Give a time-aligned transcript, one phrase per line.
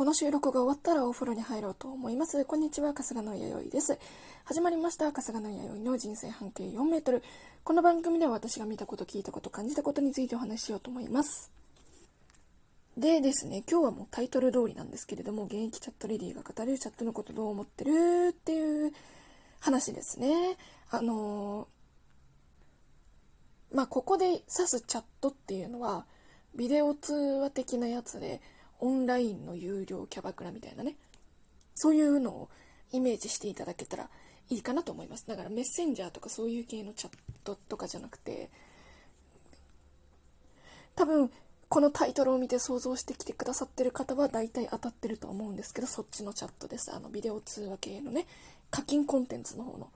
[0.00, 2.46] この収録が終わったらお風呂に入ろうと思います。
[2.46, 3.98] こんにちは、春日の弥生です。
[4.46, 7.22] 始まりました、春日の弥生の人生半径4メートル。
[7.64, 11.52] この番組では私が見たこと、聞いたこと、感じたことについてお話ししようと思います。
[12.96, 18.94] でですね、今日はもうタイトル通りなんですけれども、現役チャットレディが語るチャットのことどう思ってるっていう
[19.60, 20.56] 話ですね。
[20.90, 26.06] あのー、まあ、ここで指すチャットっていうのは、
[26.54, 28.40] ビデオ通話的なやつで、
[28.80, 30.96] オンラインの有料キャバクラみたいなね、
[31.74, 32.48] そういうのを
[32.92, 34.08] イメージしていただけたら
[34.48, 35.26] いいかなと思います。
[35.26, 37.12] だからメッセンジャーとかそういう系のチャッ
[37.44, 38.50] トとかじゃなくて、
[40.96, 41.30] 多分、
[41.68, 46.92] このタイトルを見て想像してきてくださってる方は大体当たってると思うんですけど、そっちのチャットです。
[46.92, 48.26] あの、ビデオ通話系のね、
[48.70, 49.88] 課金コンテンツの方の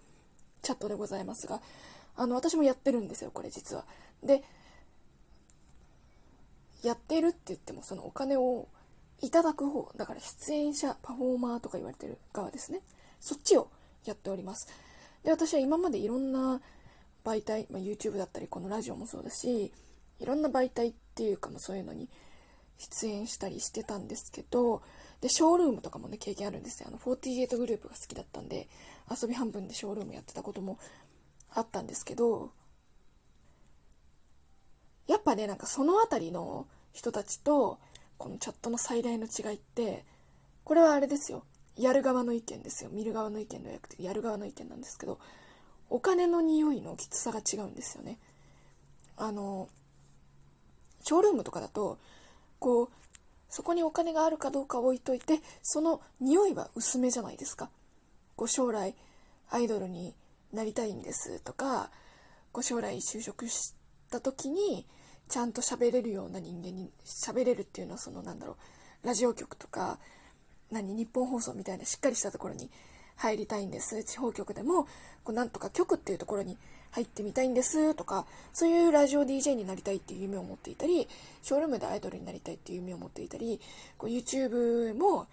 [0.62, 1.60] チャットでございますが、
[2.16, 3.84] あの、私もやってるんですよ、これ実は。
[4.22, 4.44] で、
[6.84, 8.68] やってるって言っても、そのお金を
[9.24, 12.80] いただく方、だから出演者、パフォーマーとか言われてる側ですね。
[13.20, 13.68] そっちを
[14.04, 14.68] やっております。
[15.22, 16.60] で、私は今までいろんな
[17.24, 19.72] 媒体、まあ、YouTube だったり、このラジオもそうだし、
[20.20, 22.08] いろんな媒体っていうかもそういうのに
[22.78, 24.82] 出演したりしてたんですけど、
[25.22, 26.88] で、ショールームとかもね、経験あるんですよ。
[26.88, 28.68] あの、48グループが好きだったんで、
[29.10, 30.78] 遊び半分でショールームやってたことも
[31.50, 32.52] あったんですけど、
[35.06, 37.78] やっぱね、なんかそのあたりの人たちと、
[38.24, 40.02] このチャットの最大の違いって、
[40.64, 41.44] これはあれですよ。
[41.76, 42.88] やる側の意見ですよ。
[42.90, 45.18] 見る側の意見ではなくて、やる側の意見なんですけど、
[45.90, 48.18] お金の匂いのきつさが違うんですよね。
[49.18, 49.68] あの、
[51.02, 51.98] ショールームとかだと、
[52.60, 52.88] こう、
[53.50, 57.68] そこにお金があるかどうか置いといて、その匂いは薄めじゃないですか。
[58.36, 58.94] こう将来
[59.50, 60.14] アイドルに
[60.50, 61.90] なりたいんですとか、
[62.52, 63.74] こう将来就職し
[64.10, 64.86] た時に
[65.28, 68.56] ちゃんと喋れるような人間に喋れるっていうのはそのなんだろ
[69.02, 69.98] う、ラジオ局とか、
[70.70, 72.70] 何、日本放送みたいなしっかりしたところに
[73.16, 74.02] 入りたいんです。
[74.04, 74.84] 地方局でも、
[75.24, 76.58] こうなんとか局っていうところに
[76.90, 81.08] 入ってみたいんですとか、そういうラジオ DJ になりたいっていう夢を持っていたり、
[81.42, 83.60] ショールームでアイドルになりたいっていう夢を持っていたり、
[83.98, 85.26] こう YouTube も、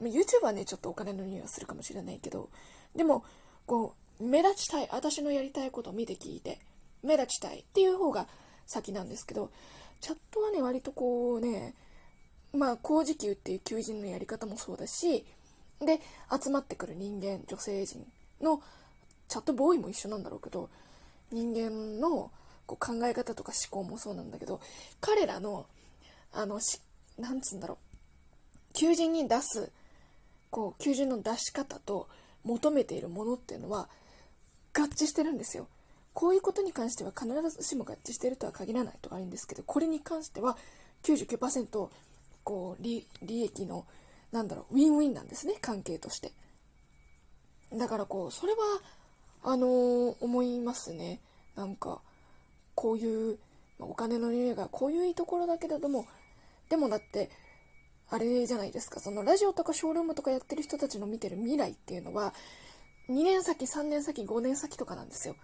[0.00, 2.48] YouTube はね、ちょっとお金の匂いはするかもしれないけど、
[2.94, 3.24] でも、
[3.66, 6.60] こう、目立ちたい、私のやりたいことを見て聞いて、
[7.02, 8.26] 目立ちたいっていう方が
[8.66, 9.50] 先なんですけど、
[10.00, 11.74] チャットはね、割とこうね、
[12.52, 15.24] まあ、工事給っていう求人のやり方もそうだし、
[15.80, 16.00] で、
[16.42, 18.06] 集まってくる人間、女性陣
[18.40, 18.62] の
[19.28, 20.70] チャットボーイも一緒なんだろうけど、
[21.32, 22.30] 人間の
[22.66, 24.60] こう考え方とか思考もそうなんだけど、
[25.00, 25.66] 彼らの、
[26.32, 26.80] あの、し、
[27.18, 29.70] なんつうんだろう、求人に出す、
[30.50, 32.08] こう、求人の出し方と
[32.44, 33.88] 求めているものっていうのは
[34.72, 35.66] 合致してるんですよ。
[36.14, 40.56] こういうことに関しては必ずしも合致してるとは限らないとかあるんですけど、これに関しては
[41.02, 41.88] 99%
[42.44, 43.86] こう利、利益の、
[44.30, 46.32] なんだろう、ウィンウィンなんですね、関係として。
[47.72, 48.58] だからこう、それは、
[49.42, 51.20] あのー、思いますね。
[51.56, 52.00] なんか、
[52.74, 53.38] こういう、
[53.80, 56.06] お金の匂いがこういういいところだけれども、
[56.68, 57.30] でもだって、
[58.08, 62.34] あれじゃないですか、そのラジオとかショールームとかやってる人たちの見てる未来っていうのは、
[63.08, 65.34] 2年先、3年先、5年先とかなんですよ。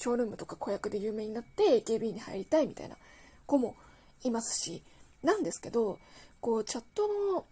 [0.00, 2.96] ショールームとか子役で有名になって AKB に入りたいみたいな
[3.44, 3.76] 子も
[4.24, 4.82] いますし、
[5.22, 5.98] なんですけど、
[6.40, 7.44] こう、チャットの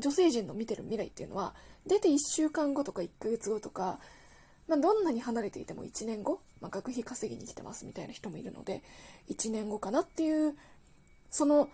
[0.00, 1.54] 女性陣の見てる未来っていうのは、
[1.86, 3.98] 出て1週間後とか1ヶ月後とか、
[4.66, 8.82] まあ、どんなに離れていても1年後、まあ、学費稼ぎに来てますみたいな人もいるので、
[9.28, 10.54] 1年後かなっていう、
[11.30, 11.68] その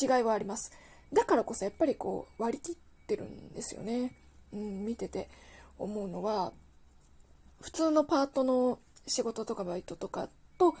[0.00, 0.72] 違いはあります。
[1.12, 4.14] だからこそやっぱりこう割り切ってるんですよね。
[4.52, 5.28] うん、見てて
[5.78, 6.54] 思うのは、
[7.60, 10.74] 普通のパートの仕事とかバイトとかと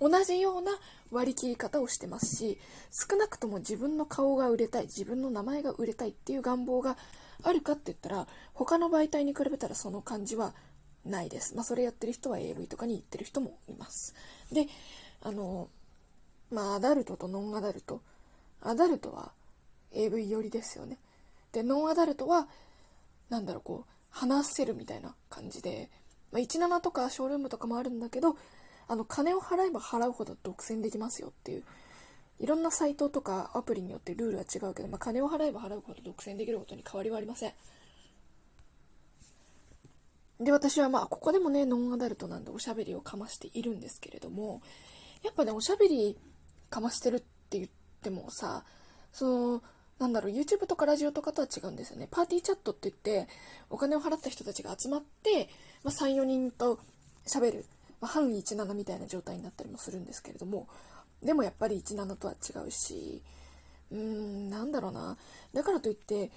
[0.00, 0.72] 同じような
[1.10, 2.58] 割り切り方をしてますし、
[2.90, 6.96] 少なくとも自分の顔が売れたい、自分の名前が売れたいっていう願望が
[7.42, 10.54] あるかって言ったら、他の媒体に比べたらその感じは
[11.04, 11.54] ないです。
[11.54, 14.14] まあ、それやってる人は AV とかに行ってる人もいます。
[14.52, 14.66] で、
[15.22, 15.68] あの、
[16.50, 18.02] まあ、アダルトとノンアダルト。
[18.60, 19.32] アダルトは
[19.92, 20.98] AV 寄りですよね。
[21.52, 22.48] で、ノンアダルトは、
[23.30, 25.90] なんだろう、こう、話せるみたいな感じで、
[26.32, 28.36] まあ、17とかショールームとかもあるんだけど、
[28.88, 31.64] あの、金を払えば払うほど独占できますよっていう、
[32.38, 37.52] いろんなサイトとかアプリによってルールは違うけど、まあ、金を払えば払うほど独占できることに変わりはありません。
[40.38, 44.60] で、私はまあ、ここでもね、ノンアダルトなんでおしゃべりをかましているんですけれども、
[45.22, 46.18] やっぱね、おしゃべり
[46.68, 47.68] かましてるって言っ
[48.02, 48.64] てもさ、
[49.12, 49.62] その、
[49.98, 52.08] なんだろう、YouTube とかラジオとかとは違うんですよね。
[52.10, 52.94] パーティーチャットって言っ
[53.26, 53.32] て、
[53.70, 55.48] お金を払った人たちが集まって、
[55.82, 56.78] まあ、3、4人と
[57.26, 57.64] 喋る、
[58.00, 60.68] まあ、半17みたいな状態になったりもするんですけれども、
[61.22, 63.22] でもやっぱり17とは違うし、
[63.90, 65.16] うーん、なんだろうな。
[65.54, 66.30] だからといって、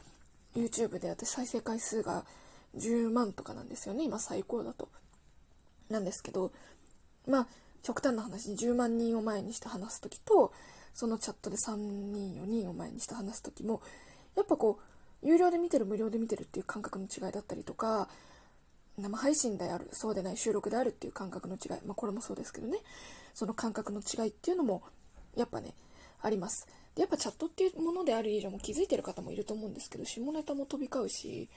[0.56, 2.26] YouTube で私再生回数が
[2.78, 4.90] 10万とかなんですよね今最高だと
[5.90, 6.52] なんですけど
[7.28, 7.48] まあ
[7.84, 10.52] 極端な話10万人を前にして話す時と
[10.94, 13.82] そのチャットで3人4人を前にして話す時も
[14.36, 18.10] やっぱこう有料で見てる無料で見てるっていう感覚の違いだったりとか
[18.98, 22.80] 生配信であるそうでない収録であるっていう感覚の違い、まあ、これもそうですけどね。
[23.34, 24.84] その感覚の違いっていうのも
[25.36, 25.74] やっぱね
[26.22, 26.68] あります。
[26.96, 31.50] でやっぱチャットっていうものである以上も気づいてる方もいると思うんですけど下ネタも飛び交うし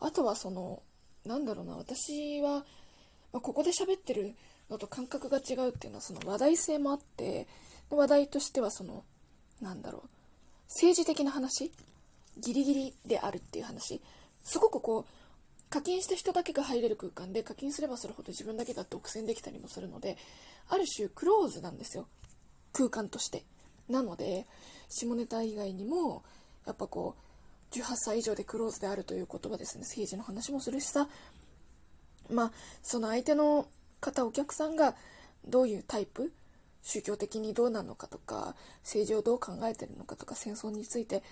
[0.00, 0.82] あとはその
[1.24, 2.64] なんだろうな私は、
[3.32, 4.34] まあ、ここで喋ってる
[4.70, 7.46] のと感覚が違うっていうのはその話題性もあって
[7.90, 9.04] 話題としてはその
[9.60, 10.08] なんだろう
[10.68, 11.72] 政治的な話
[12.38, 14.00] ギリギリであるっていう話
[14.44, 20.16] すごくこう課金した人だけが入れる空間で課金すればするほど自分だけが独占できたりもするので
[20.68, 22.06] ある種クローズなんですよ。
[22.72, 23.44] 空間として。
[23.88, 24.46] なので
[24.88, 26.22] 下ネタ以外にも
[26.66, 27.16] やっぱこ
[27.72, 29.82] う18歳以上でクローズであるということはですね。
[29.82, 31.08] 政治の話もするしさ。
[32.30, 32.52] まあ
[32.82, 33.66] その相手の
[34.00, 34.94] 方お客さんが
[35.46, 36.32] どういうタイプ
[36.82, 41.22] 宗教的にどうなのかとか政治をどう考えてるのかとか戦争について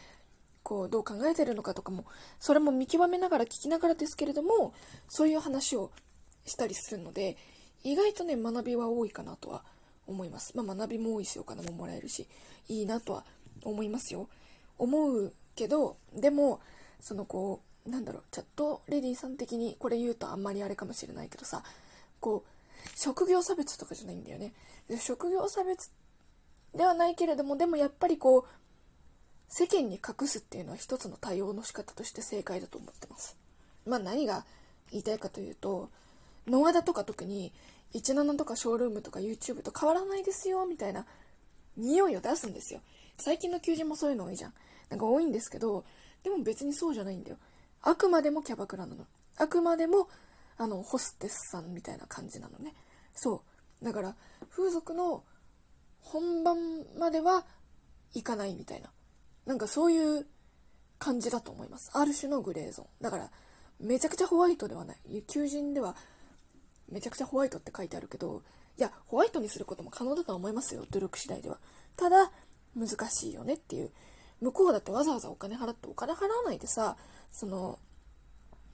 [0.65, 2.07] こうどう考えてるのかとかも
[2.41, 4.75] それも見極めながら聞きながらですけれども
[5.09, 5.93] そういう話を
[6.47, 7.37] したりするので
[7.85, 9.63] 意外とね学びは多いかなとは
[10.07, 10.57] 思います。
[10.57, 12.27] まあ、学びも多いしお金ももらえるし
[12.69, 13.25] いいなとは
[13.63, 14.29] 思いますよ。
[14.79, 16.61] 思うけどでも
[17.01, 21.63] そのこうなんだろうチャットレディーさん的にこれ言うとあんまりあれかもしれないけどさ
[22.21, 22.54] こう
[22.97, 24.53] 職業差別とかじゃないんだよね。
[24.89, 25.91] で職業差別
[26.75, 28.45] ではないけれどもでもやっぱりこう
[29.49, 33.37] 世間に隠すっていうのは一つの対応の仕方として正解だと思ってます。
[33.87, 34.45] まあ何が
[34.91, 35.91] 言いたいかというと、
[36.47, 37.53] ノアダとか特に
[37.95, 41.07] 17とかショールームとか YouTube と変わらないですよみたいな
[41.77, 42.81] 匂いを出すんですよ。
[43.19, 44.55] 最近の求人もそういうの多いじゃん。
[44.91, 45.85] なんか多いんですけど、
[46.23, 47.37] でも別にそうじゃないんだよ。
[47.83, 49.07] あくまでもキャバクラなの。
[49.37, 50.09] あくまでも、
[50.57, 52.75] あの、ホステスさんみたいな感じなのね。
[53.15, 53.43] そ
[53.83, 53.85] う。
[53.85, 54.17] だから、
[54.51, 55.25] 風俗の
[56.01, 56.57] 本番
[56.99, 57.45] までは
[58.13, 58.91] 行かないみたいな。
[59.47, 60.27] なんかそういう
[60.99, 61.91] 感じだと思います。
[61.95, 62.89] ある種のグレーゾーン。
[63.01, 63.31] だから、
[63.81, 65.23] めちゃくちゃホワイトではない。
[65.27, 65.97] 求人では、
[66.89, 68.43] めちゃくちゃホワイトって書いてあるけど、
[68.79, 70.87] いや、ホワイトにすることも可能だとは思いますよ。
[70.91, 71.59] 努力次第では。
[71.97, 72.31] ただ、
[72.77, 73.91] 難しいよねっていう。
[74.41, 76.97] 向こうだってわざわざお金払ってお金払わないでさ、
[77.31, 77.79] その、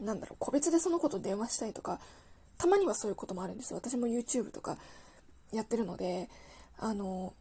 [0.01, 2.01] なんだろう、個別でその子と電話したいとか、
[2.59, 3.79] たまにはそういうこともあるんですよ。
[3.79, 4.79] 私も YouTube とか
[5.53, 6.29] やってるので、
[6.79, 7.35] あの、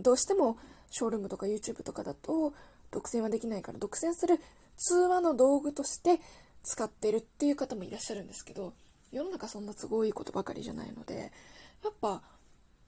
[0.00, 0.58] どうしても
[0.90, 2.52] ショールームとか YouTube とかだと
[2.90, 4.40] 独占はできないから独占する
[4.76, 6.20] 通話の道具として
[6.62, 8.74] 使ってるっていう方もいらっしゃるんですけど
[9.12, 11.32] 世の中そんな都合いいことばかりじゃないので
[11.82, 12.22] やっぱ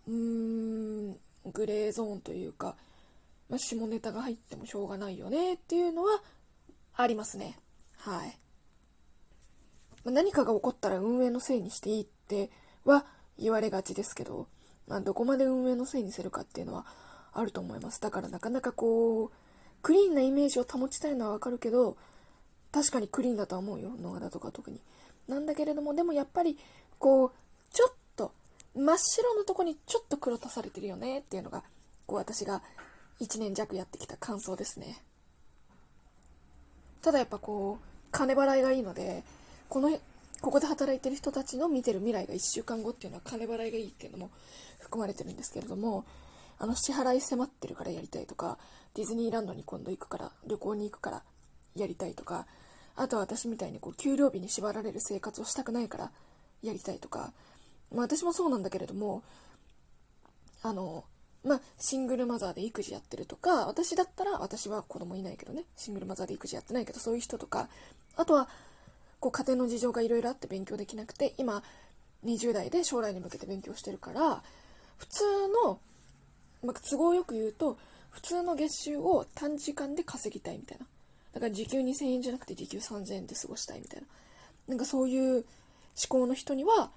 [0.06, 1.16] うーん
[1.52, 2.76] グレーゾーンというか、
[3.48, 6.20] ま、下ネタが入ってもしょうがないよねっていうのは
[6.94, 7.58] ありますね
[7.98, 8.38] はい、
[10.04, 12.50] 何かが起こったら運営のせいにしていいって
[12.84, 13.04] は
[13.38, 14.48] 言われがちですけど、
[14.88, 16.86] まあ、どこまで運営のせいにするかっていうのは
[17.32, 18.00] あると思います。
[18.00, 19.30] だからなかなかこう、
[19.82, 21.96] クリーンなイメージを保ちたいのはわかるけど、
[22.72, 23.90] 確かにクリーンだとは思うよ。
[24.00, 24.80] 野方とか特に。
[25.28, 26.58] なんだけれども、でもやっぱり、
[26.98, 27.32] こう、
[27.72, 28.32] ちょっと、
[28.74, 31.62] 真っ白のとこにちょっと黒足されてるよねっていうのが、
[32.06, 32.62] こう私が
[33.20, 35.02] 1年弱やってきた感想ですね。
[37.02, 39.24] ただやっぱこう、金払いがいいので、
[39.70, 39.90] この、
[40.42, 44.30] ここで働いてる人たちの見てる未来が1週間後っていうのは金払いがいいっていうのも
[44.80, 46.04] 含まれてるんですけれども、
[46.58, 48.58] あの支払い迫ってるからやりたいとか
[48.94, 51.22] ディズニーランドに今度行くから旅行に行くから
[51.74, 52.46] やりたいとか
[52.96, 56.12] あとは私みたいにこう給料日に縛られる生活をしたくないから
[56.62, 57.32] やりたいとか、
[57.90, 59.22] まあ、私もそうなんだけれども
[60.62, 61.04] あの
[61.42, 67.70] まあ、シングルマザーで育児やってるとか私だったら私は子供いないけどねシングルマザーで育児やってないけどそういう人とか
[68.16, 68.50] あとは
[69.20, 71.62] こう家庭の事情がいろいろあって勉強できなくて今
[72.24, 74.42] 20代で将来に向けて勉強してるから
[74.96, 75.24] 普通
[75.64, 75.80] の
[76.62, 77.78] まあ、都合よく言うと
[78.10, 80.86] 普通の月収を短時間で稼ぎたいみたいな。
[81.32, 84.06] だから時給2000円じゃなくて時給3000円で過ごしたいみたいな。
[84.68, 85.44] なんかそういう思
[86.08, 86.90] 考の人には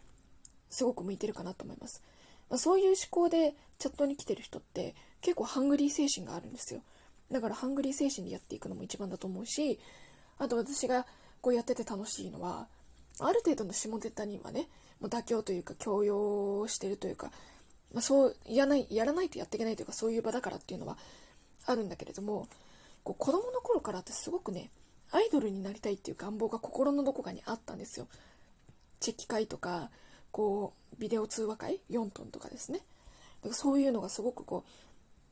[0.69, 2.03] すごく向いてるかなと思います、
[2.49, 6.81] まあ、そういう思考でチャットに来てる人って結構ハングリー精神があるんですよ。
[7.31, 9.79] だからハングリー精神でやっていくのも一番だと思うし
[10.37, 11.05] あと私が
[11.43, 12.67] こうやってて楽しいのは
[13.19, 14.69] ある程度の下ネタにはね
[15.00, 17.31] もう妥協というか強要してるというか
[17.93, 20.97] まあ、そうやないやらないとやっていけないというかそういう場だからっていうのは
[21.67, 22.47] あるんだけれども
[23.03, 24.71] こう子供の頃から私すごくね
[25.12, 28.07] アイドルになりたいっていう願望が心のどこかにあったんですよ。
[29.00, 29.91] チェキ会とか
[30.31, 32.79] こうビデオ通話会4トンとかですね。
[33.51, 34.69] そういうのがすごくこう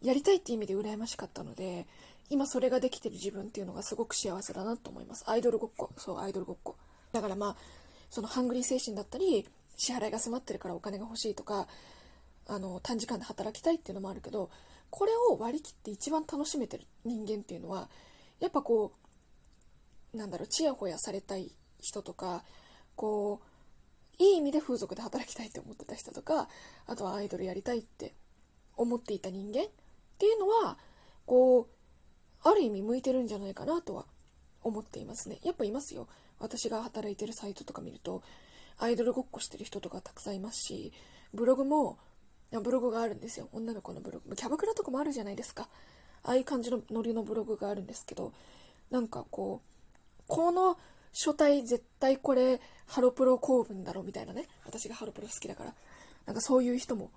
[0.01, 1.85] やりたいって意味で羨ましかったので
[2.29, 5.25] 今それができてる自分っていうのがすごく幸せだなと思います。
[5.27, 5.91] アイドルごっこ。
[5.97, 6.77] そうアイドルごっこ。
[7.11, 7.55] だからまあ
[8.09, 11.67] そのハングリー精神だったり支払いが迫ってるからお金が欲しいとか
[12.47, 14.49] あの短時間で働きたいっていうのもあるけど
[14.89, 17.89] これを割り切って一番楽しめてる人間っていうのは
[18.39, 18.93] やっぱこ
[20.13, 22.43] うなんだろうちやほやされたい人とか
[22.95, 23.41] こ
[24.19, 26.47] ういい意味で風俗で働きたいって思ってた人とか
[26.85, 28.13] あとはアイドルやりたいって
[28.75, 29.65] 思っていた人間
[30.21, 30.77] っていうのは
[31.25, 31.67] こう
[32.47, 34.05] ある意味向いてるんじゃないかなとは
[34.61, 35.39] 思っていますね。
[35.41, 36.07] やっぱいますよ。
[36.37, 38.21] 私が働いてるサイトとか見ると
[38.77, 40.93] アイドルごっこしてる人とかたくさんいますし
[41.33, 41.97] ブログも
[42.51, 43.49] ブログがあるんですよ。
[43.51, 44.35] 女の子のブログ。
[44.35, 45.67] キャバクラとかもあるじゃないですか。
[46.21, 48.31] ああいう感じのノリのブログがあるんですけど
[48.91, 50.77] なんかこうこの
[51.13, 54.47] 書体絶対これハロプロ公文だろみたいなね。
[54.65, 55.73] 私がハロプロ好きだから。
[56.27, 57.09] なんかそういう人も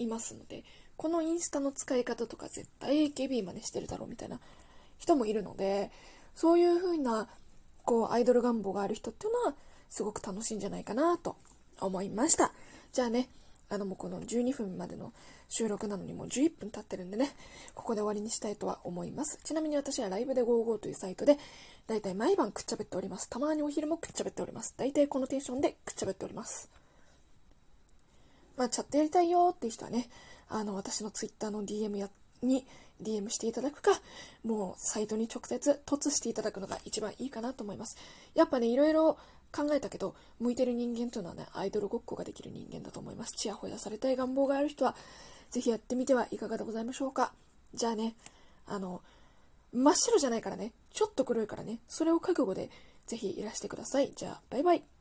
[0.00, 0.64] いますので
[0.98, 4.40] このインスタの使い方とか絶対 AKB 真似してるだろうみたいな
[4.98, 5.90] 人もいるので
[6.34, 7.28] そういう風な
[7.84, 9.54] こうアイドル願望がある人っていうのは
[9.88, 11.36] すごく楽しいんじゃないかなと
[11.80, 12.52] 思いました。
[12.92, 13.28] じゃあね
[13.70, 15.12] あのもうこの12分までの
[15.48, 17.30] 収録なのにもう11分経ってるんでね
[17.74, 19.38] ここで終わりにしたいとは思います。
[19.44, 21.38] ちなみに私はライブで55というサイトで
[21.86, 23.28] だいたい毎晩くっちゃべっております。
[23.28, 24.74] たまにお昼もくっちゃべっております。
[24.76, 26.68] だいたいこのテンションでくっちゃべっております。
[28.56, 30.08] まあチャットやりたいよっていう人はね
[30.48, 32.08] あの私の Twitter の DM や
[32.42, 32.66] に
[33.02, 33.90] DM していただくか
[34.44, 37.96] もうサイトに直接突していただくのが一番いいかなと思います。
[38.34, 39.18] やっぱねいろいろ
[39.50, 43.32] 考えたけど向いてる人間というのはねアイドルごっこができる人間だと思います。
[43.32, 44.94] ちやほやされたい願望がある人は
[45.50, 47.32] ぜひやってみてはいかがでございましょうか。
[47.74, 48.14] じゃあね
[48.66, 49.02] あの
[49.72, 52.70] 真っ白じゃないからねちょっと黒いからねそれを覚悟で
[53.06, 54.12] ぜひいらしてください。
[54.14, 54.97] じゃあバイバイ。